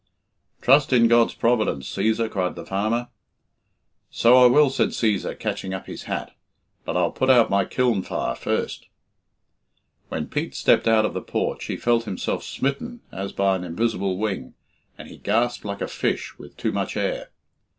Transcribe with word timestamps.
"Trust 0.63 0.91
in 0.91 1.07
God's 1.07 1.35
providence, 1.35 1.87
Cæsar," 1.87 2.27
cried 2.27 2.55
the 2.55 2.65
farmer. 2.65 3.09
"So 4.09 4.35
I 4.43 4.47
will," 4.47 4.71
said 4.71 4.89
Cæsar, 4.97 5.37
catching 5.37 5.75
up 5.75 5.85
his 5.85 6.05
hat, 6.05 6.31
"but 6.85 6.97
I'll 6.97 7.11
put 7.11 7.29
out 7.29 7.51
my 7.51 7.65
kiln 7.65 8.01
fire 8.01 8.33
first." 8.33 8.87
When 10.09 10.25
Pete 10.25 10.55
stepped 10.55 10.87
out 10.87 11.05
of 11.05 11.13
the 11.13 11.21
porch, 11.21 11.65
he 11.65 11.77
felt 11.77 12.05
himself 12.05 12.43
smitten 12.43 13.01
as 13.11 13.31
by 13.31 13.55
an 13.55 13.63
invisible 13.63 14.17
wing, 14.17 14.55
and 14.97 15.07
he 15.07 15.17
gasped 15.19 15.65
like 15.65 15.81
a 15.81 15.87
fish 15.87 16.35
with 16.39 16.57
too 16.57 16.71
much 16.71 16.97
air. 16.97 17.29